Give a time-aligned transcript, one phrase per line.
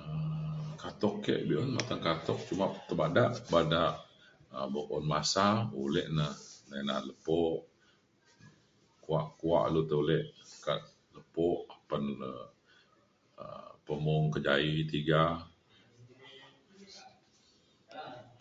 [0.00, 3.24] um katuk ke be’un mateng katuk cuma te bada
[3.54, 3.82] bada
[4.58, 5.46] um buk un masa
[5.82, 6.26] ulek na
[6.68, 7.38] nai na’at lepo
[9.04, 10.24] kuak kuak le tai ulek
[10.64, 10.82] kak
[11.16, 12.30] lepo apan le
[13.42, 15.22] um pemung kejaie tiga.